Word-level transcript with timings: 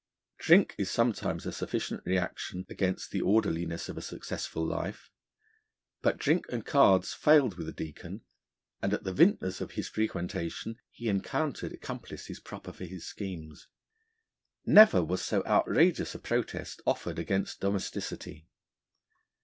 Drink 0.39 0.73
is 0.79 0.89
sometimes 0.89 1.45
a 1.45 1.51
sufficient 1.51 2.01
reaction 2.07 2.65
against 2.69 3.11
the 3.11 3.21
orderliness 3.21 3.87
of 3.87 3.99
a 3.99 4.01
successful 4.01 4.65
life. 4.65 5.11
But 6.01 6.17
drink 6.17 6.47
and 6.49 6.65
cards 6.65 7.13
failed 7.13 7.53
with 7.55 7.67
the 7.67 7.71
Deacon, 7.71 8.21
and 8.81 8.95
at 8.95 9.03
the 9.03 9.13
Vintner's 9.13 9.61
of 9.61 9.73
his 9.73 9.89
frequentation 9.89 10.77
he 10.89 11.07
encountered 11.07 11.71
accomplices 11.71 12.39
proper 12.39 12.73
for 12.73 12.85
his 12.85 13.05
schemes. 13.05 13.67
Never 14.65 15.03
was 15.05 15.21
so 15.21 15.45
outrageous 15.45 16.15
a 16.15 16.19
protest 16.19 16.81
offered 16.87 17.19
against 17.19 17.59
domesticity. 17.61 18.47